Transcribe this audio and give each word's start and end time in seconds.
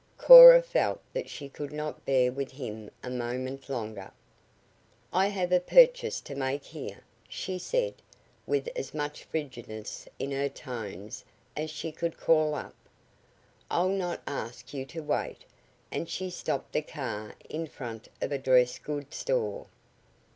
Cora 0.17 0.63
felt 0.63 0.99
that 1.13 1.29
she 1.29 1.47
could 1.47 1.71
not 1.71 2.05
bear 2.07 2.31
with 2.31 2.49
him 2.53 2.89
a 3.03 3.09
moment 3.11 3.69
longer. 3.69 4.09
"I 5.13 5.27
have 5.27 5.51
a 5.51 5.59
purchase 5.59 6.21
to 6.21 6.33
make 6.33 6.63
here," 6.63 7.03
she 7.29 7.59
said 7.59 7.93
with 8.47 8.67
as 8.75 8.95
much 8.95 9.23
frigidness 9.25 10.07
in 10.17 10.31
her 10.31 10.49
tones 10.49 11.23
as 11.55 11.69
she 11.69 11.91
could 11.91 12.17
call 12.17 12.55
up. 12.55 12.73
"I'll 13.69 13.89
not 13.89 14.23
ask 14.25 14.73
you 14.73 14.87
to 14.87 15.01
wait," 15.03 15.45
and 15.91 16.09
she 16.09 16.31
stopped 16.31 16.71
the 16.73 16.81
car 16.81 17.35
in 17.47 17.67
front 17.67 18.07
of 18.23 18.31
a 18.31 18.39
dress 18.39 18.79
goods 18.79 19.17
store. 19.17 19.67